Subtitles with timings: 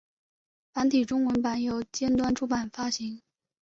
[0.73, 3.21] 繁体中文版由尖端出版发行。